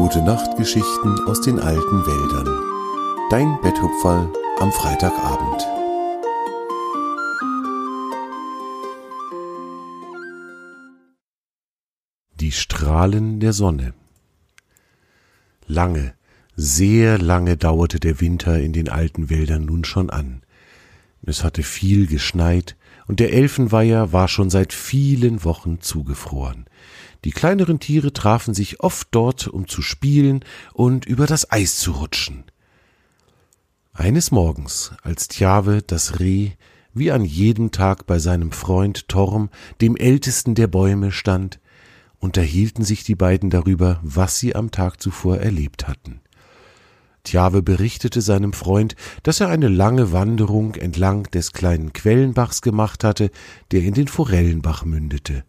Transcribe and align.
Gute 0.00 0.22
Nachtgeschichten 0.22 1.28
aus 1.28 1.42
den 1.42 1.58
alten 1.58 2.06
Wäldern. 2.06 3.28
Dein 3.28 3.58
Betthupferl 3.60 4.32
am 4.58 4.72
Freitagabend. 4.72 5.66
Die 12.40 12.50
Strahlen 12.50 13.40
der 13.40 13.52
Sonne. 13.52 13.92
Lange, 15.66 16.14
sehr 16.56 17.18
lange 17.18 17.58
dauerte 17.58 18.00
der 18.00 18.22
Winter 18.22 18.58
in 18.58 18.72
den 18.72 18.88
alten 18.88 19.28
Wäldern 19.28 19.66
nun 19.66 19.84
schon 19.84 20.08
an. 20.08 20.40
Es 21.26 21.44
hatte 21.44 21.62
viel 21.62 22.06
geschneit, 22.06 22.74
und 23.06 23.20
der 23.20 23.34
Elfenweiher 23.34 24.14
war 24.14 24.28
schon 24.28 24.48
seit 24.48 24.72
vielen 24.72 25.44
Wochen 25.44 25.82
zugefroren. 25.82 26.64
Die 27.24 27.32
kleineren 27.32 27.80
Tiere 27.80 28.12
trafen 28.12 28.54
sich 28.54 28.80
oft 28.80 29.08
dort, 29.10 29.46
um 29.48 29.68
zu 29.68 29.82
spielen 29.82 30.44
und 30.72 31.04
über 31.06 31.26
das 31.26 31.50
Eis 31.50 31.78
zu 31.78 31.92
rutschen. 31.92 32.44
Eines 33.92 34.30
Morgens, 34.30 34.92
als 35.02 35.28
Tjave 35.28 35.82
das 35.82 36.20
Reh 36.20 36.52
wie 36.92 37.10
an 37.10 37.24
jedem 37.24 37.70
Tag 37.70 38.06
bei 38.06 38.18
seinem 38.18 38.52
Freund 38.52 39.08
Torm, 39.08 39.50
dem 39.80 39.96
ältesten 39.96 40.54
der 40.54 40.66
Bäume, 40.66 41.12
stand, 41.12 41.60
unterhielten 42.18 42.84
sich 42.84 43.04
die 43.04 43.14
beiden 43.14 43.50
darüber, 43.50 44.00
was 44.02 44.38
sie 44.38 44.54
am 44.54 44.70
Tag 44.70 45.00
zuvor 45.00 45.38
erlebt 45.38 45.88
hatten. 45.88 46.20
Tjave 47.24 47.62
berichtete 47.62 48.22
seinem 48.22 48.52
Freund, 48.52 48.96
dass 49.22 49.40
er 49.40 49.48
eine 49.48 49.68
lange 49.68 50.12
Wanderung 50.12 50.74
entlang 50.74 51.24
des 51.24 51.52
kleinen 51.52 51.92
Quellenbachs 51.92 52.62
gemacht 52.62 53.04
hatte, 53.04 53.30
der 53.72 53.82
in 53.82 53.94
den 53.94 54.08
Forellenbach 54.08 54.84
mündete. 54.84 55.44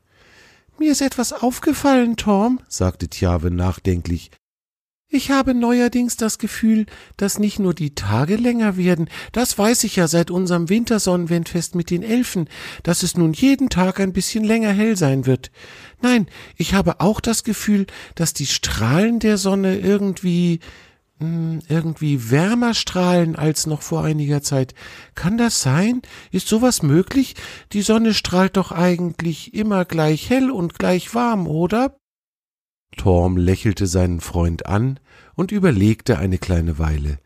Mir 0.82 0.94
ist 0.94 1.02
etwas 1.02 1.32
aufgefallen, 1.32 2.16
Torm, 2.16 2.60
sagte 2.68 3.08
Tjave 3.08 3.52
nachdenklich. 3.52 4.32
Ich 5.10 5.30
habe 5.30 5.54
neuerdings 5.54 6.18
das 6.18 6.40
Gefühl, 6.40 6.88
dass 7.18 7.38
nicht 7.38 7.60
nur 7.60 7.76
die 7.76 7.94
Tage 7.94 8.36
länger 8.36 8.78
werden, 8.78 9.08
das 9.32 9.56
weiß 9.60 9.84
ich 9.84 9.98
ja 9.98 10.08
seit 10.08 10.32
unserem 10.32 10.70
Wintersonnenwendfest 10.70 11.76
mit 11.76 11.92
den 11.92 12.02
Elfen, 12.02 12.50
dass 12.82 13.04
es 13.04 13.16
nun 13.16 13.34
jeden 13.34 13.70
Tag 13.70 14.00
ein 14.00 14.12
bisschen 14.12 14.44
länger 14.44 14.72
hell 14.72 14.98
sein 14.98 15.28
wird. 15.28 15.52
Nein, 16.02 16.26
ich 16.58 16.74
habe 16.74 17.00
auch 17.00 17.22
das 17.22 17.44
Gefühl, 17.44 17.86
dass 18.16 18.34
die 18.34 18.48
Strahlen 18.48 19.20
der 19.20 19.38
Sonne 19.38 19.78
irgendwie 19.78 20.62
irgendwie 21.68 22.32
wärmer 22.32 22.74
strahlen 22.74 23.36
als 23.36 23.68
noch 23.68 23.82
vor 23.82 24.04
einiger 24.04 24.42
Zeit. 24.42 24.74
Kann 25.16 25.38
das 25.38 25.62
sein? 25.62 26.02
Ist 26.32 26.48
sowas 26.48 26.82
möglich? 26.82 27.36
Die 27.74 27.82
Sonne 27.82 28.14
strahlt 28.14 28.58
doch 28.58 28.72
eigentlich 28.72 29.54
immer 29.54 29.86
gleich 29.86 30.30
hell 30.30 30.52
und 30.52 30.78
gleich 30.78 31.14
warm, 31.14 31.48
oder? 31.48 31.96
Torm 32.98 33.38
lächelte 33.38 33.88
seinen 33.88 34.20
Freund 34.20 34.66
an 34.66 35.00
und 35.36 35.52
überlegte 35.52 36.18
eine 36.18 36.38
kleine 36.38 36.78
Weile. 36.78 37.20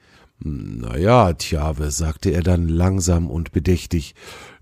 Na 0.47 0.95
ja, 0.95 1.33
Tjave, 1.33 1.89
sagte 1.89 2.29
er 2.29 2.43
dann 2.43 2.67
langsam 2.67 3.31
und 3.31 3.51
bedächtig, 3.51 4.13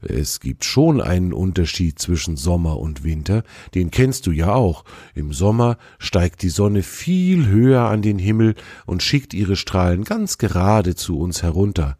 es 0.01 0.39
gibt 0.39 0.63
schon 0.63 1.01
einen 1.01 1.33
Unterschied 1.33 1.99
zwischen 1.99 2.37
Sommer 2.37 2.79
und 2.79 3.03
Winter, 3.03 3.43
den 3.75 3.91
kennst 3.91 4.25
du 4.25 4.31
ja 4.31 4.53
auch. 4.53 4.85
Im 5.13 5.33
Sommer 5.33 5.77
steigt 5.99 6.41
die 6.41 6.49
Sonne 6.49 6.83
viel 6.83 7.49
höher 7.49 7.81
an 7.81 8.01
den 8.01 8.17
Himmel 8.17 8.55
und 8.85 9.03
schickt 9.03 9.33
ihre 9.33 9.57
Strahlen 9.57 10.05
ganz 10.05 10.37
gerade 10.37 10.95
zu 10.95 11.19
uns 11.19 11.43
herunter. 11.43 11.97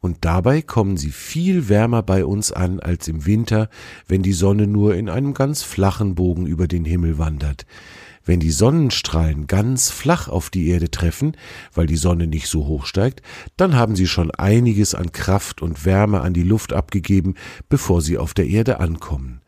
Und 0.00 0.24
dabei 0.24 0.62
kommen 0.62 0.96
sie 0.96 1.10
viel 1.10 1.68
wärmer 1.68 2.02
bei 2.02 2.24
uns 2.24 2.52
an 2.52 2.80
als 2.80 3.06
im 3.06 3.26
Winter, 3.26 3.68
wenn 4.08 4.22
die 4.22 4.32
Sonne 4.32 4.66
nur 4.66 4.94
in 4.94 5.10
einem 5.10 5.34
ganz 5.34 5.62
flachen 5.62 6.14
Bogen 6.14 6.46
über 6.46 6.68
den 6.68 6.86
Himmel 6.86 7.18
wandert. 7.18 7.66
Wenn 8.26 8.40
die 8.40 8.50
Sonnenstrahlen 8.50 9.46
ganz 9.46 9.90
flach 9.90 10.26
auf 10.28 10.50
die 10.50 10.68
Erde 10.68 10.90
treffen, 10.90 11.36
weil 11.72 11.86
die 11.86 11.96
Sonne 11.96 12.26
nicht 12.26 12.48
so 12.48 12.66
hoch 12.66 12.84
steigt, 12.84 13.22
dann 13.56 13.76
haben 13.76 13.94
sie 13.94 14.08
schon 14.08 14.32
einiges 14.32 14.96
an 14.96 15.12
Kraft 15.12 15.62
und 15.62 15.86
Wärme 15.86 16.20
an 16.20 16.34
die 16.34 16.42
Luft 16.42 16.72
abgegeben, 16.72 17.34
bevor 17.68 18.02
sie 18.02 18.18
auf 18.18 18.34
der 18.34 18.48
Erde 18.48 18.80
ankommen. 18.80 19.40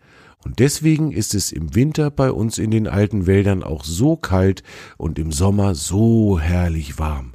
Und 0.44 0.60
deswegen 0.60 1.10
ist 1.10 1.34
es 1.34 1.50
im 1.50 1.75
Winter 1.75 2.12
bei 2.12 2.30
uns 2.30 2.58
in 2.58 2.70
den 2.70 2.86
alten 2.86 3.26
Wäldern 3.26 3.64
auch 3.64 3.84
so 3.84 4.16
kalt 4.16 4.62
und 4.97 5.19
im 5.19 5.32
Sommer 5.32 5.74
so 5.74 6.38
herrlich 6.38 7.00
warm. 7.00 7.34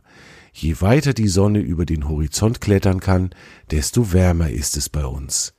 Je 0.54 0.80
weiter 0.80 1.14
die 1.14 1.28
Sonne 1.28 1.60
über 1.60 1.86
den 1.86 2.08
Horizont 2.08 2.62
klettern 2.62 3.02
kann, 3.02 3.32
desto 3.70 4.14
wärmer 4.14 4.50
ist 4.50 4.78
es 4.78 4.88
bei 4.88 5.06
uns. 5.06 5.54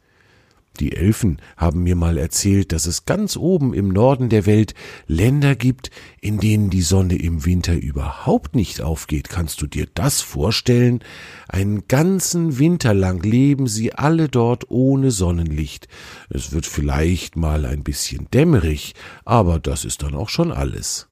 Die 0.81 0.97
Elfen 0.97 1.39
haben 1.57 1.85
mir 1.85 1.95
mal 1.95 2.19
erzählt, 2.19 2.73
dass 2.73 2.87
es 2.87 3.07
ganz 3.07 3.37
oben 3.37 3.75
im 3.75 3.89
Norden 3.89 4.29
der 4.29 4.45
Welt 4.45 4.75
Länder 5.07 5.55
gibt, 5.55 5.91
in 6.21 6.39
denen 6.39 6.69
die 6.71 6.83
Sonne 6.83 7.17
im 7.17 7.45
Winter 7.45 7.75
überhaupt 7.75 8.57
nicht 8.57 8.83
aufgeht. 8.83 9.29
Kannst 9.29 9.63
du 9.63 9.67
dir 9.67 9.87
das 9.95 10.21
vorstellen? 10.21 11.01
Einen 11.49 11.87
ganzen 11.87 12.59
Winter 12.59 12.93
lang 12.93 13.23
leben 13.23 13.69
sie 13.69 13.95
alle 13.95 14.29
dort 14.29 14.71
ohne 14.71 15.13
Sonnenlicht. 15.13 15.87
Es 16.29 16.53
wird 16.53 16.67
vielleicht 16.67 17.37
mal 17.37 17.67
ein 17.67 17.85
bisschen 17.85 18.27
dämmerig, 18.35 18.95
aber 19.25 19.61
das 19.61 19.85
ist 19.85 20.03
dann 20.03 20.15
auch 20.15 20.29
schon 20.29 20.51
alles. 20.51 21.09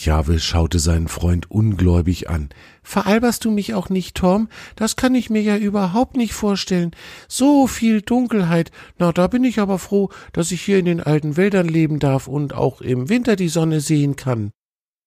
Tjave 0.00 0.40
schaute 0.40 0.78
seinen 0.78 1.08
Freund 1.08 1.50
ungläubig 1.50 2.30
an. 2.30 2.48
Veralberst 2.82 3.44
du 3.44 3.50
mich 3.50 3.74
auch 3.74 3.90
nicht, 3.90 4.16
Tom? 4.16 4.48
Das 4.74 4.96
kann 4.96 5.14
ich 5.14 5.28
mir 5.28 5.42
ja 5.42 5.58
überhaupt 5.58 6.16
nicht 6.16 6.32
vorstellen. 6.32 6.92
So 7.28 7.66
viel 7.66 8.00
Dunkelheit. 8.00 8.70
Na, 8.98 9.12
da 9.12 9.26
bin 9.26 9.44
ich 9.44 9.60
aber 9.60 9.78
froh, 9.78 10.08
dass 10.32 10.52
ich 10.52 10.62
hier 10.62 10.78
in 10.78 10.86
den 10.86 11.02
alten 11.02 11.36
Wäldern 11.36 11.68
leben 11.68 11.98
darf 11.98 12.28
und 12.28 12.54
auch 12.54 12.80
im 12.80 13.10
Winter 13.10 13.36
die 13.36 13.50
Sonne 13.50 13.82
sehen 13.82 14.16
kann. 14.16 14.52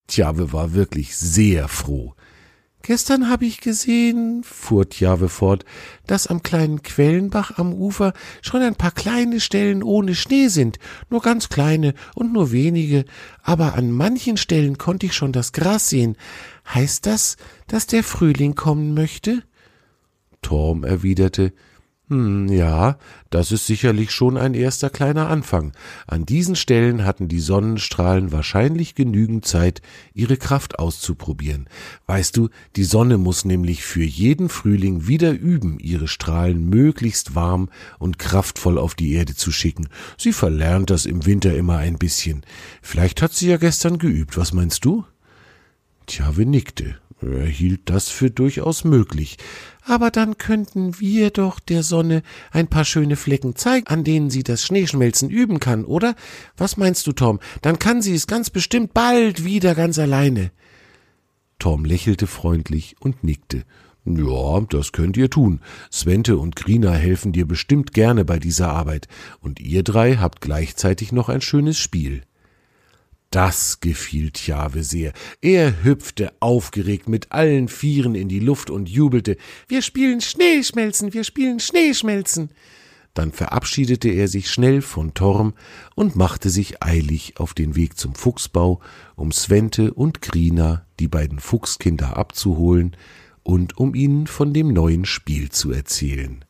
Tjave 0.06 0.54
war 0.54 0.74
wirklich 0.74 1.18
sehr 1.18 1.68
froh. 1.68 2.14
Gestern 2.86 3.30
habe 3.30 3.46
ich 3.46 3.62
gesehen, 3.62 4.44
fuhr 4.44 4.90
Tjave 4.90 5.30
fort, 5.30 5.64
dass 6.06 6.28
am 6.28 6.44
kleinen 6.44 6.84
Quellenbach 6.84 7.58
am 7.58 7.74
Ufer 7.74 8.12
schon 8.42 8.62
ein 8.62 8.76
paar 8.76 8.92
kleine 8.92 9.40
Stellen 9.40 9.84
ohne 9.84 10.16
Schnee 10.16 10.50
sind, 10.50 10.80
nur 11.10 11.22
ganz 11.22 11.48
kleine 11.48 11.94
und 12.14 12.34
nur 12.34 12.52
wenige, 12.52 13.06
aber 13.42 13.76
an 13.76 13.90
manchen 13.90 14.36
Stellen 14.36 14.78
konnte 14.78 15.06
ich 15.06 15.14
schon 15.14 15.32
das 15.32 15.54
Gras 15.54 15.88
sehen. 15.88 16.18
Heißt 16.74 17.06
das, 17.06 17.38
dass 17.68 17.88
der 17.88 18.04
Frühling 18.04 18.54
kommen 18.54 18.94
möchte? 18.94 19.44
Torm 20.42 20.84
erwiderte, 20.84 21.54
hm, 22.10 22.50
ja, 22.50 22.98
das 23.30 23.54
ist 23.54 23.66
sicherlich 23.66 24.12
schon 24.12 24.38
ein 24.38 24.56
erster 24.56 24.90
kleiner 24.90 25.30
Anfang. 25.30 25.72
An 26.06 26.26
diesen 26.26 26.58
Stellen 26.58 27.06
hatten 27.06 27.30
die 27.30 27.40
Sonnenstrahlen 27.40 28.34
wahrscheinlich 28.34 28.94
genügend 28.94 29.46
Zeit, 29.46 29.82
ihre 30.14 30.36
Kraft 30.36 30.80
auszuprobieren. 30.80 31.70
Weißt 32.06 32.36
du, 32.36 32.50
die 32.76 32.84
Sonne 32.84 33.18
muss 33.18 33.46
nämlich 33.46 33.84
für 33.84 34.04
jeden 34.04 34.50
Frühling 34.50 35.08
wieder 35.08 35.32
üben, 35.32 35.80
ihre 35.80 36.10
Strahlen 36.10 36.70
möglichst 36.70 37.36
warm 37.36 37.70
und 38.00 38.20
kraftvoll 38.20 38.78
auf 38.78 38.96
die 38.96 39.14
Erde 39.14 39.34
zu 39.34 39.54
schicken. 39.54 39.88
Sie 40.18 40.34
verlernt 40.34 40.90
das 40.90 41.06
im 41.06 41.26
Winter 41.26 41.56
immer 41.56 41.78
ein 41.78 41.98
bisschen. 41.98 42.46
Vielleicht 42.82 43.22
hat 43.22 43.32
sie 43.32 43.48
ja 43.48 43.56
gestern 43.56 43.98
geübt, 43.98 44.38
was 44.38 44.52
meinst 44.52 44.84
du? 44.84 45.06
Tjawe 46.06 46.46
nickte. 46.46 46.98
Er 47.26 47.46
hielt 47.46 47.90
das 47.90 48.10
für 48.10 48.30
durchaus 48.30 48.84
möglich. 48.84 49.38
Aber 49.86 50.12
dann 50.12 50.38
könnten 50.38 51.00
wir 51.00 51.30
doch 51.30 51.60
der 51.60 51.84
Sonne 51.84 52.24
ein 52.52 52.68
paar 52.68 52.86
schöne 52.86 53.16
Flecken 53.16 53.56
zeigen, 53.56 53.88
an 53.88 54.04
denen 54.04 54.30
sie 54.30 54.44
das 54.44 54.64
Schneeschmelzen 54.64 55.30
üben 55.30 55.60
kann, 55.60 55.86
oder? 55.86 56.16
Was 56.58 56.78
meinst 56.78 57.08
du, 57.08 57.12
Tom? 57.12 57.40
Dann 57.62 57.80
kann 57.80 58.02
sie 58.02 58.16
es 58.16 58.28
ganz 58.28 58.50
bestimmt 58.50 58.94
bald 58.94 59.44
wieder 59.44 59.76
ganz 59.76 60.00
alleine. 60.00 60.52
Tom 61.60 61.86
lächelte 61.86 62.28
freundlich 62.28 62.96
und 63.00 63.24
nickte. 63.24 63.64
Ja, 64.06 64.60
das 64.70 64.92
könnt 64.92 65.16
ihr 65.16 65.30
tun. 65.30 65.62
Svente 65.92 66.38
und 66.38 66.58
Grina 66.58 66.92
helfen 66.92 67.32
dir 67.32 67.48
bestimmt 67.48 67.94
gerne 67.94 68.26
bei 68.26 68.38
dieser 68.38 68.70
Arbeit, 68.70 69.08
und 69.40 69.62
ihr 69.62 69.84
drei 69.84 70.18
habt 70.18 70.42
gleichzeitig 70.42 71.14
noch 71.14 71.30
ein 71.30 71.40
schönes 71.40 71.78
Spiel. 71.78 72.24
Das 73.34 73.80
gefiel 73.80 74.30
Tjave 74.30 74.84
sehr. 74.84 75.12
Er 75.42 75.84
hüpfte 75.84 76.34
aufgeregt 76.40 77.10
mit 77.10 77.32
allen 77.32 77.68
Vieren 77.68 78.14
in 78.14 78.30
die 78.30 78.40
Luft 78.40 78.70
und 78.70 78.88
jubelte 78.88 79.38
Wir 79.68 79.82
spielen 79.82 80.22
Schneeschmelzen, 80.22 81.14
wir 81.14 81.24
spielen 81.24 81.60
Schneeschmelzen. 81.60 82.52
Dann 83.16 83.32
verabschiedete 83.32 84.10
er 84.10 84.28
sich 84.28 84.52
schnell 84.52 84.84
von 84.84 85.16
Torm 85.16 85.56
und 85.96 86.16
machte 86.16 86.52
sich 86.52 86.84
eilig 86.84 87.34
auf 87.38 87.56
den 87.56 87.76
Weg 87.76 87.98
zum 87.98 88.14
Fuchsbau, 88.14 88.82
um 89.16 89.32
Svente 89.32 89.96
und 89.96 90.22
Grina, 90.22 90.86
die 91.00 91.08
beiden 91.08 91.40
Fuchskinder, 91.40 92.16
abzuholen 92.18 92.96
und 93.42 93.80
um 93.80 93.96
ihnen 93.96 94.28
von 94.28 94.54
dem 94.54 94.68
neuen 94.74 95.06
Spiel 95.06 95.50
zu 95.50 95.72
erzählen. 95.72 96.46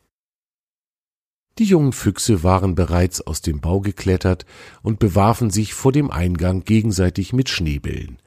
Die 1.63 1.69
jungen 1.69 1.93
Füchse 1.93 2.43
waren 2.43 2.75
bereits 2.75 3.21
aus 3.21 3.41
dem 3.41 3.61
Bau 3.61 3.79
geklettert 3.79 4.45
und 4.81 4.99
bewarfen 4.99 5.49
sich 5.49 5.73
vor 5.73 5.93
dem 5.93 6.11
Eingang 6.11 6.65
gegenseitig 6.65 7.31
mit 7.31 7.47
Schneebällen. 7.47 8.17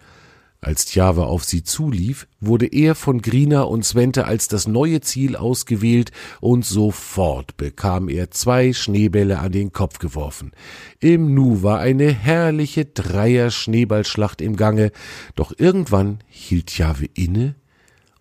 Als 0.63 0.87
Tjave 0.87 1.27
auf 1.27 1.45
sie 1.45 1.63
zulief, 1.63 2.29
wurde 2.41 2.65
er 2.65 2.95
von 2.95 3.21
Grina 3.21 3.61
und 3.65 3.85
Svente 3.85 4.25
als 4.25 4.49
das 4.49 4.67
neue 4.67 5.03
Ziel 5.03 5.37
ausgewählt 5.37 6.13
und 6.41 6.65
sofort 6.65 7.59
bekam 7.59 8.09
er 8.09 8.31
zwei 8.31 8.73
Schneebälle 8.73 9.39
an 9.39 9.53
den 9.53 9.71
Kopf 9.71 9.99
geworfen. 9.99 10.53
Im 10.99 11.35
Nu 11.35 11.63
war 11.63 11.79
eine 11.79 12.11
herrliche 12.11 12.87
Dreier-Schneeballschlacht 12.87 14.41
im 14.41 14.57
Gange, 14.57 14.93
doch 15.35 15.53
irgendwann 15.55 16.21
hielt 16.27 16.69
Tjave 16.69 17.05
inne 17.13 17.55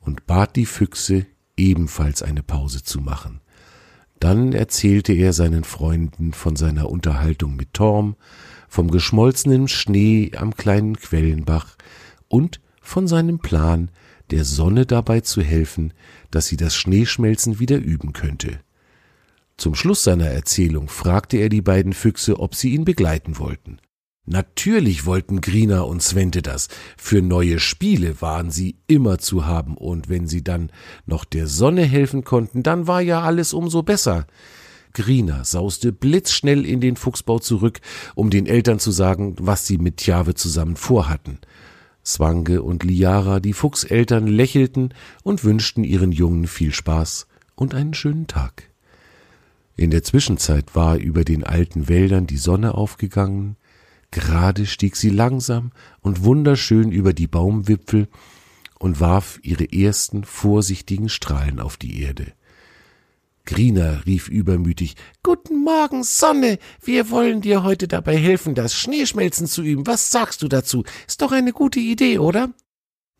und 0.01 0.27
bat 0.27 0.57
die 0.57 0.65
Füchse, 0.65 1.25
ebenfalls 1.56 2.21
eine 2.21 2.44
Pause 2.44 2.83
zu 2.83 3.00
machen. 3.00 3.39
Dann 4.25 4.54
erzählte 4.54 5.13
er 5.13 5.33
seinen 5.33 5.63
Freunden 5.63 6.33
von 6.33 6.56
seiner 6.56 6.89
Unterhaltung 6.89 7.56
mit 7.56 7.75
Torm, 7.75 8.16
vom 8.68 8.89
geschmolzenen 8.89 9.68
Schnee 9.68 10.31
am 10.36 10.56
kleinen 10.56 10.98
Quellenbach, 10.98 11.75
und 12.27 12.60
von 12.81 13.07
seinem 13.07 13.38
Plan, 13.38 13.92
der 14.31 14.44
Sonne 14.44 14.88
dabei 14.88 15.19
zu 15.19 15.44
helfen, 15.44 15.94
dass 16.31 16.48
sie 16.48 16.57
das 16.57 16.75
Schneeschmelzen 16.75 17.60
wieder 17.60 17.77
üben 17.77 18.13
könnte. 18.13 18.62
Zum 19.57 19.75
Schluss 19.75 20.04
seiner 20.04 20.30
Erzählung 20.30 20.88
fragte 20.88 21.38
er 21.38 21.50
die 21.50 21.62
beiden 21.62 21.94
Füchse, 21.94 22.39
ob 22.39 22.56
sie 22.56 22.74
ihn 22.74 22.83
begleiten 22.83 23.38
wollten. 23.38 23.77
Natürlich 24.27 25.06
wollten 25.06 25.39
Grina 25.39 25.81
und 25.81 26.01
Svente 26.01 26.42
das. 26.42 26.68
Für 26.98 27.22
neue 27.22 27.60
Spiele 27.60 28.22
waren 28.22 28.50
sie 28.50 28.75
immer 28.88 29.19
zu 29.19 29.45
haben, 29.45 29.77
und 29.77 30.10
wenn 30.10 30.27
sie 30.27 30.44
dann 30.44 30.72
noch 31.06 31.25
der 31.25 31.45
Sonne 31.45 31.83
helfen 31.83 32.24
konnten, 32.24 32.63
dann 32.63 32.88
war 32.88 33.01
ja 33.01 33.22
alles 33.22 33.54
umso 33.54 33.83
besser. 33.83 34.25
Grina 34.94 35.44
sauste 35.44 35.92
blitzschnell 35.92 36.66
in 36.66 36.81
den 36.81 36.95
Fuchsbau 36.95 37.38
zurück, 37.38 37.81
um 38.16 38.31
den 38.31 38.48
Eltern 38.48 38.80
zu 38.80 38.92
sagen, 38.92 39.36
was 39.39 39.68
sie 39.68 39.77
mit 39.77 39.98
Tjave 39.98 40.33
zusammen 40.33 40.75
vorhatten. 40.75 41.39
Swange 42.04 42.63
und 42.63 42.83
Liara, 42.83 43.39
die 43.39 43.54
Fuchseltern, 43.54 44.25
lächelten 44.25 44.94
und 45.24 45.44
wünschten 45.44 45.83
ihren 45.83 46.12
Jungen 46.12 46.48
viel 46.48 46.74
Spaß 46.74 47.27
und 47.56 47.75
einen 47.75 47.94
schönen 47.94 48.27
Tag. 48.27 48.69
In 49.75 49.92
der 49.92 50.04
Zwischenzeit 50.04 50.75
war 50.75 50.98
über 50.98 51.25
den 51.25 51.44
alten 51.44 51.89
Wäldern 51.89 52.27
die 52.27 52.38
Sonne 52.38 52.75
aufgegangen, 52.75 53.57
gerade 54.15 54.65
stieg 54.65 54.95
sie 54.95 55.09
langsam 55.09 55.71
und 56.00 56.23
wunderschön 56.23 56.89
über 56.89 57.12
die 57.12 57.27
Baumwipfel 57.27 58.07
und 58.79 59.01
warf 59.01 59.39
ihre 59.44 59.73
ersten 59.73 60.23
vorsichtigen 60.23 61.09
Strahlen 61.09 61.59
auf 61.59 61.75
die 61.75 62.01
Erde. 62.01 62.31
Grina 63.44 64.03
rief 64.06 64.29
übermütig 64.29 64.95
Guten 65.21 65.65
Morgen, 65.65 66.06
Sonne. 66.06 66.59
Wir 66.81 67.09
wollen 67.09 67.41
dir 67.41 67.63
heute 67.63 67.89
dabei 67.89 68.15
helfen, 68.15 68.56
das 68.56 68.73
Schneeschmelzen 68.73 69.47
zu 69.47 69.62
üben. 69.62 69.85
Was 69.85 70.12
sagst 70.12 70.41
du 70.41 70.47
dazu? 70.47 70.85
Ist 71.07 71.21
doch 71.21 71.33
eine 71.33 71.51
gute 71.51 71.81
Idee, 71.81 72.17
oder? 72.17 72.53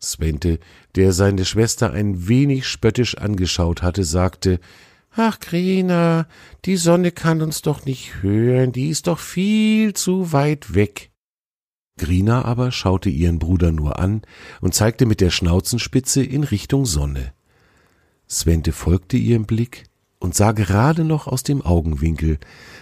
Svente, 0.02 0.58
der 0.94 1.12
seine 1.12 1.44
Schwester 1.44 1.92
ein 1.92 2.26
wenig 2.26 2.66
spöttisch 2.66 3.18
angeschaut 3.18 3.82
hatte, 3.82 4.04
sagte 4.04 4.60
Ach, 5.16 5.40
Grina, 5.40 6.28
die 6.66 6.76
Sonne 6.76 7.10
kann 7.10 7.40
uns 7.40 7.62
doch 7.62 7.84
nicht 7.86 8.22
hören, 8.22 8.72
die 8.72 8.88
ist 8.90 9.06
doch 9.06 9.18
viel 9.18 9.94
zu 9.94 10.32
weit 10.32 10.74
weg. 10.74 11.10
Grina 11.98 12.44
aber 12.44 12.70
schaute 12.70 13.08
ihren 13.08 13.38
Bruder 13.38 13.72
nur 13.72 13.98
an 13.98 14.22
und 14.60 14.74
zeigte 14.74 15.06
mit 15.06 15.22
der 15.22 15.30
Schnauzenspitze 15.30 16.22
in 16.22 16.44
Richtung 16.44 16.84
Sonne. 16.84 17.32
Svente 18.28 18.72
folgte 18.72 19.16
ihrem 19.16 19.46
Blick, 19.46 19.84
und 20.18 20.34
sah 20.34 20.52
gerade 20.52 21.04
noch 21.04 21.26
aus 21.26 21.42
dem 21.42 21.62
Augenwinkel, 21.62 22.38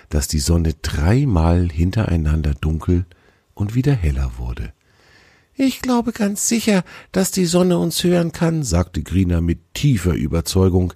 dass 0.09 0.29
die 0.29 0.39
Sonne 0.39 0.75
dreimal 0.81 1.69
hintereinander 1.71 2.55
dunkel 2.55 3.07
und 3.55 3.75
wieder 3.75 3.93
heller 3.93 4.33
wurde. 4.39 4.73
Ich 5.57 5.83
glaube 5.83 6.13
ganz 6.13 6.49
sicher, 6.49 6.83
dass 7.13 7.31
die 7.31 7.45
Sonne 7.45 7.79
uns 7.79 8.03
hören 8.03 8.33
kann, 8.33 8.65
sagte 8.65 9.03
Grina 9.03 9.41
mit 9.41 9.75
tiefer 9.75 10.15
Überzeugung, 10.15 10.95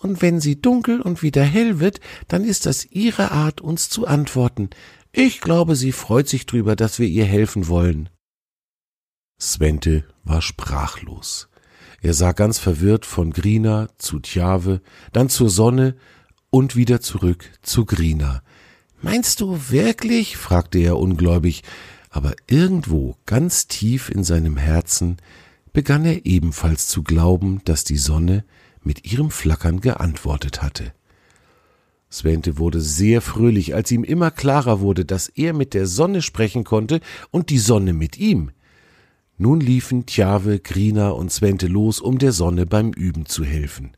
und 0.00 0.22
wenn 0.22 0.40
sie 0.40 0.60
dunkel 0.60 1.00
und 1.00 1.22
wieder 1.22 1.44
hell 1.44 1.78
wird, 1.78 2.00
dann 2.26 2.42
ist 2.42 2.66
das 2.66 2.86
ihre 2.86 3.30
Art, 3.32 3.60
uns 3.60 3.90
zu 3.90 4.06
antworten. 4.06 4.70
Ich 5.12 5.40
glaube, 5.40 5.76
sie 5.76 5.92
freut 5.92 6.28
sich 6.28 6.46
drüber, 6.46 6.74
dass 6.74 6.98
wir 6.98 7.06
ihr 7.06 7.26
helfen 7.26 7.68
wollen. 7.68 8.08
Svente 9.38 10.04
war 10.24 10.40
sprachlos. 10.40 11.48
Er 12.00 12.14
sah 12.14 12.32
ganz 12.32 12.58
verwirrt 12.58 13.04
von 13.04 13.30
Grina 13.30 13.88
zu 13.98 14.20
Tjave, 14.20 14.80
dann 15.12 15.28
zur 15.28 15.50
Sonne 15.50 15.96
und 16.48 16.76
wieder 16.76 17.02
zurück 17.02 17.50
zu 17.60 17.84
Grina. 17.84 18.42
Meinst 19.02 19.40
du 19.40 19.70
wirklich? 19.70 20.38
fragte 20.38 20.78
er 20.78 20.98
ungläubig, 20.98 21.62
aber 22.08 22.34
irgendwo 22.48 23.16
ganz 23.26 23.66
tief 23.66 24.08
in 24.08 24.24
seinem 24.24 24.56
Herzen 24.56 25.18
begann 25.74 26.06
er 26.06 26.24
ebenfalls 26.24 26.88
zu 26.88 27.02
glauben, 27.02 27.60
dass 27.64 27.84
die 27.84 27.98
Sonne 27.98 28.44
mit 28.82 29.10
ihrem 29.10 29.30
Flackern 29.30 29.80
geantwortet 29.80 30.62
hatte. 30.62 30.92
Svente 32.10 32.58
wurde 32.58 32.80
sehr 32.80 33.20
fröhlich, 33.20 33.74
als 33.74 33.90
ihm 33.92 34.02
immer 34.02 34.30
klarer 34.30 34.80
wurde, 34.80 35.04
dass 35.04 35.28
er 35.28 35.52
mit 35.52 35.74
der 35.74 35.86
Sonne 35.86 36.22
sprechen 36.22 36.64
konnte 36.64 37.00
und 37.30 37.50
die 37.50 37.58
Sonne 37.58 37.92
mit 37.92 38.18
ihm. 38.18 38.50
Nun 39.38 39.60
liefen 39.60 40.06
Tjave, 40.06 40.58
Grina 40.58 41.10
und 41.10 41.32
Svente 41.32 41.66
los, 41.66 42.00
um 42.00 42.18
der 42.18 42.32
Sonne 42.32 42.66
beim 42.66 42.92
Üben 42.92 43.26
zu 43.26 43.44
helfen. 43.44 43.92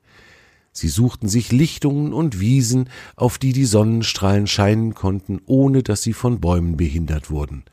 Sie 0.72 0.88
suchten 0.88 1.28
sich 1.28 1.52
Lichtungen 1.52 2.12
und 2.12 2.38
Wiesen, 2.38 2.88
auf 3.16 3.38
die 3.38 3.52
die 3.52 3.64
Sonnenstrahlen 3.64 4.46
scheinen 4.46 4.94
konnten, 4.94 5.40
ohne 5.46 5.82
dass 5.82 6.02
sie 6.02 6.12
von 6.14 6.40
Bäumen 6.40 6.76
behindert 6.76 7.30
wurden. 7.30 7.64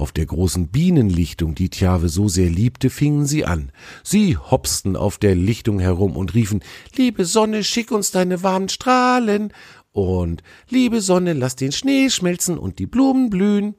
Auf 0.00 0.12
der 0.12 0.24
großen 0.24 0.68
Bienenlichtung, 0.68 1.54
die 1.54 1.68
Tjave 1.68 2.08
so 2.08 2.26
sehr 2.26 2.48
liebte, 2.48 2.88
fingen 2.88 3.26
sie 3.26 3.44
an. 3.44 3.70
Sie 4.02 4.38
hopsten 4.38 4.96
auf 4.96 5.18
der 5.18 5.34
Lichtung 5.34 5.78
herum 5.78 6.16
und 6.16 6.32
riefen 6.32 6.62
Liebe 6.96 7.26
Sonne, 7.26 7.62
schick 7.64 7.90
uns 7.90 8.10
deine 8.10 8.42
warmen 8.42 8.70
Strahlen 8.70 9.52
und 9.92 10.42
Liebe 10.70 11.02
Sonne, 11.02 11.34
lass 11.34 11.54
den 11.54 11.70
Schnee 11.70 12.08
schmelzen 12.08 12.56
und 12.56 12.78
die 12.78 12.86
Blumen 12.86 13.28
blühen. 13.28 13.74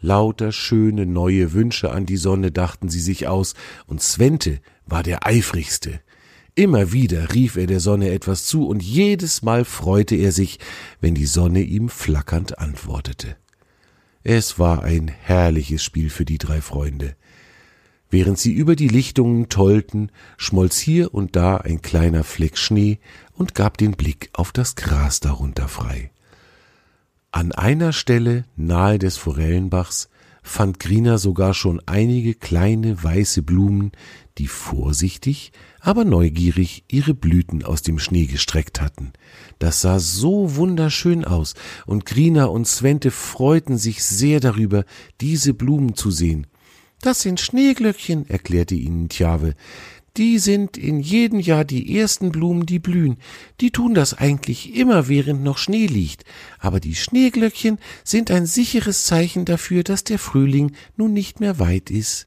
Lauter 0.00 0.50
schöne 0.50 1.06
neue 1.06 1.52
Wünsche 1.52 1.92
an 1.92 2.06
die 2.06 2.16
Sonne 2.16 2.50
dachten 2.50 2.88
sie 2.88 2.98
sich 2.98 3.28
aus, 3.28 3.54
und 3.86 4.02
Svente 4.02 4.58
war 4.84 5.04
der 5.04 5.28
eifrigste. 5.28 6.00
Immer 6.56 6.90
wieder 6.90 7.32
rief 7.34 7.54
er 7.54 7.68
der 7.68 7.78
Sonne 7.78 8.10
etwas 8.10 8.46
zu, 8.46 8.66
und 8.66 8.82
jedes 8.82 9.42
Mal 9.42 9.64
freute 9.64 10.16
er 10.16 10.32
sich, 10.32 10.58
wenn 11.00 11.14
die 11.14 11.26
Sonne 11.26 11.60
ihm 11.60 11.88
flackernd 11.88 12.58
antwortete. 12.58 13.36
Es 14.28 14.58
war 14.58 14.82
ein 14.82 15.06
herrliches 15.06 15.84
Spiel 15.84 16.10
für 16.10 16.24
die 16.24 16.38
drei 16.38 16.60
Freunde. 16.60 17.14
Während 18.10 18.40
sie 18.40 18.52
über 18.52 18.74
die 18.74 18.88
Lichtungen 18.88 19.48
tollten, 19.48 20.10
schmolz 20.36 20.78
hier 20.78 21.14
und 21.14 21.36
da 21.36 21.58
ein 21.58 21.80
kleiner 21.80 22.24
Fleck 22.24 22.58
Schnee 22.58 22.98
und 23.34 23.54
gab 23.54 23.78
den 23.78 23.92
Blick 23.92 24.30
auf 24.32 24.50
das 24.50 24.74
Gras 24.74 25.20
darunter 25.20 25.68
frei. 25.68 26.10
An 27.30 27.52
einer 27.52 27.92
Stelle 27.92 28.46
nahe 28.56 28.98
des 28.98 29.16
Forellenbachs 29.16 30.08
fand 30.46 30.78
Grina 30.78 31.18
sogar 31.18 31.54
schon 31.54 31.82
einige 31.86 32.34
kleine 32.34 33.02
weiße 33.02 33.42
Blumen, 33.42 33.92
die 34.38 34.46
vorsichtig, 34.46 35.50
aber 35.80 36.04
neugierig 36.04 36.84
ihre 36.88 37.14
Blüten 37.14 37.64
aus 37.64 37.82
dem 37.82 37.98
Schnee 37.98 38.26
gestreckt 38.26 38.80
hatten. 38.80 39.12
Das 39.58 39.80
sah 39.80 39.98
so 39.98 40.56
wunderschön 40.56 41.24
aus, 41.24 41.54
und 41.84 42.06
Grina 42.06 42.44
und 42.44 42.66
Svente 42.66 43.10
freuten 43.10 43.76
sich 43.76 44.04
sehr 44.04 44.40
darüber, 44.40 44.84
diese 45.20 45.52
Blumen 45.52 45.94
zu 45.94 46.10
sehen. 46.10 46.46
Das 47.02 47.20
sind 47.20 47.40
Schneeglöckchen, 47.40 48.28
erklärte 48.28 48.74
ihnen 48.74 49.08
Tjave. 49.08 49.54
Die 50.16 50.38
sind 50.38 50.78
in 50.78 51.00
jedem 51.00 51.40
Jahr 51.40 51.64
die 51.64 51.98
ersten 51.98 52.32
Blumen, 52.32 52.64
die 52.64 52.78
blühen. 52.78 53.18
Die 53.60 53.70
tun 53.70 53.92
das 53.92 54.14
eigentlich 54.14 54.74
immer, 54.74 55.08
während 55.08 55.42
noch 55.42 55.58
Schnee 55.58 55.86
liegt. 55.86 56.24
Aber 56.58 56.80
die 56.80 56.94
Schneeglöckchen 56.94 57.78
sind 58.02 58.30
ein 58.30 58.46
sicheres 58.46 59.04
Zeichen 59.04 59.44
dafür, 59.44 59.84
dass 59.84 60.04
der 60.04 60.18
Frühling 60.18 60.74
nun 60.96 61.12
nicht 61.12 61.40
mehr 61.40 61.58
weit 61.58 61.90
ist. 61.90 62.26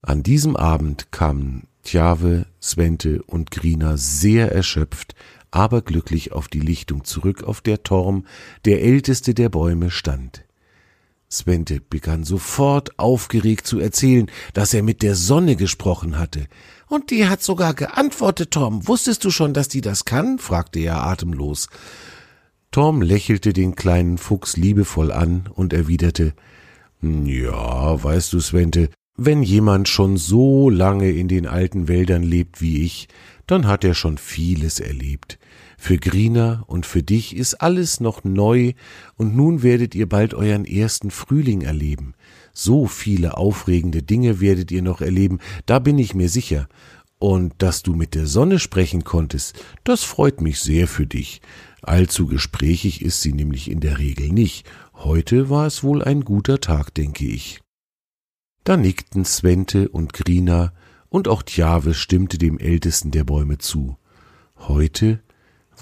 An 0.00 0.22
diesem 0.22 0.56
Abend 0.56 1.10
kamen 1.10 1.66
Tjave, 1.82 2.46
Svente 2.62 3.22
und 3.24 3.50
Grina 3.50 3.96
sehr 3.96 4.52
erschöpft, 4.52 5.16
aber 5.50 5.82
glücklich 5.82 6.32
auf 6.32 6.46
die 6.46 6.60
Lichtung 6.60 7.04
zurück, 7.04 7.42
auf 7.42 7.60
der 7.60 7.82
Torm, 7.82 8.26
der 8.64 8.82
älteste 8.82 9.34
der 9.34 9.48
Bäume, 9.48 9.90
stand. 9.90 10.44
Svente 11.30 11.80
begann 11.80 12.24
sofort 12.24 12.98
aufgeregt 12.98 13.66
zu 13.66 13.78
erzählen, 13.78 14.30
dass 14.54 14.72
er 14.72 14.82
mit 14.82 15.02
der 15.02 15.14
Sonne 15.14 15.56
gesprochen 15.56 16.18
hatte. 16.18 16.46
Und 16.88 17.10
die 17.10 17.28
hat 17.28 17.42
sogar 17.42 17.74
geantwortet, 17.74 18.52
Tom. 18.52 18.88
Wusstest 18.88 19.24
du 19.24 19.30
schon, 19.30 19.52
dass 19.52 19.68
die 19.68 19.82
das 19.82 20.06
kann? 20.06 20.38
fragte 20.38 20.80
er 20.80 21.04
atemlos. 21.04 21.68
Tom 22.70 23.02
lächelte 23.02 23.52
den 23.52 23.74
kleinen 23.74 24.18
Fuchs 24.18 24.56
liebevoll 24.56 25.12
an 25.12 25.48
und 25.54 25.72
erwiderte 25.72 26.34
Ja, 27.02 28.02
weißt 28.02 28.32
du, 28.32 28.40
Svente, 28.40 28.90
wenn 29.16 29.42
jemand 29.42 29.88
schon 29.88 30.16
so 30.16 30.70
lange 30.70 31.10
in 31.10 31.28
den 31.28 31.46
alten 31.46 31.88
Wäldern 31.88 32.22
lebt 32.22 32.60
wie 32.60 32.84
ich, 32.84 33.08
dann 33.46 33.66
hat 33.66 33.84
er 33.84 33.94
schon 33.94 34.16
vieles 34.16 34.80
erlebt. 34.80 35.38
Für 35.80 35.96
Grina 35.96 36.64
und 36.66 36.86
für 36.86 37.04
dich 37.04 37.36
ist 37.36 37.54
alles 37.54 38.00
noch 38.00 38.24
neu 38.24 38.72
und 39.16 39.36
nun 39.36 39.62
werdet 39.62 39.94
ihr 39.94 40.08
bald 40.08 40.34
euren 40.34 40.64
ersten 40.64 41.12
Frühling 41.12 41.62
erleben. 41.62 42.14
So 42.52 42.86
viele 42.86 43.36
aufregende 43.36 44.02
Dinge 44.02 44.40
werdet 44.40 44.72
ihr 44.72 44.82
noch 44.82 45.00
erleben, 45.00 45.38
da 45.66 45.78
bin 45.78 45.96
ich 45.98 46.14
mir 46.14 46.28
sicher. 46.28 46.68
Und 47.20 47.54
dass 47.58 47.82
du 47.82 47.94
mit 47.94 48.14
der 48.14 48.26
Sonne 48.26 48.58
sprechen 48.58 49.04
konntest, 49.04 49.64
das 49.84 50.02
freut 50.02 50.40
mich 50.40 50.60
sehr 50.60 50.88
für 50.88 51.06
dich. 51.06 51.40
Allzu 51.80 52.26
gesprächig 52.26 53.00
ist 53.00 53.22
sie 53.22 53.32
nämlich 53.32 53.70
in 53.70 53.80
der 53.80 53.98
Regel 53.98 54.30
nicht. 54.30 54.66
Heute 54.94 55.48
war 55.48 55.66
es 55.66 55.84
wohl 55.84 56.02
ein 56.02 56.22
guter 56.22 56.60
Tag, 56.60 56.92
denke 56.92 57.24
ich. 57.24 57.60
Da 58.64 58.76
nickten 58.76 59.24
Svente 59.24 59.88
und 59.88 60.12
Grina, 60.12 60.72
und 61.08 61.28
auch 61.28 61.42
Tjave 61.42 61.94
stimmte 61.94 62.36
dem 62.36 62.58
ältesten 62.58 63.10
der 63.12 63.24
Bäume 63.24 63.58
zu. 63.58 63.96
Heute 64.56 65.22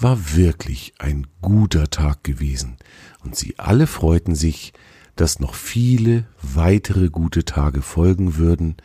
war 0.01 0.35
wirklich 0.35 0.93
ein 0.99 1.27
guter 1.41 1.89
Tag 1.89 2.23
gewesen, 2.23 2.77
und 3.23 3.35
sie 3.35 3.57
alle 3.57 3.87
freuten 3.87 4.35
sich, 4.35 4.73
dass 5.15 5.39
noch 5.39 5.55
viele 5.55 6.27
weitere 6.41 7.09
gute 7.09 7.45
Tage 7.45 7.81
folgen 7.81 8.37
würden, 8.37 8.77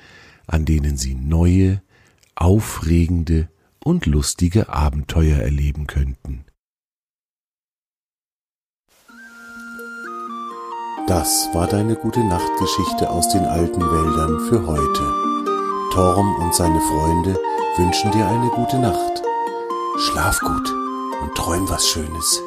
an 0.47 0.65
denen 0.65 0.97
sie 0.97 1.15
neue, 1.15 1.83
aufregende 2.35 3.49
und 3.85 4.07
lustige 4.07 4.69
Abenteuer 4.69 5.39
erleben 5.39 5.87
könnten. 5.87 6.45
Das 11.09 11.49
war 11.53 11.67
deine 11.67 11.97
gute 11.97 12.25
Nachtgeschichte 12.25 13.11
aus 13.11 13.29
den 13.29 13.45
alten 13.45 13.81
Wäldern 13.81 14.41
für 14.49 14.67
heute. 14.67 15.93
Torm 15.93 16.37
und 16.37 16.55
seine 16.55 16.81
Freunde 16.81 17.39
wünschen 17.77 18.13
dir 18.13 18.27
eine 18.27 18.49
gute 18.51 18.79
Nacht. 18.79 19.23
Schlaf 19.99 20.41
gut 20.41 20.73
und 21.23 21.35
träum 21.35 21.69
was 21.69 21.89
Schönes. 21.89 22.43